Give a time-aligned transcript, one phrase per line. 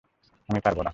[0.49, 0.89] আমি পারবো না!